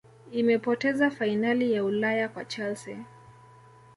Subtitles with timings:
[0.31, 3.05] imepoteza fainali ya Ulaya kwa chelsea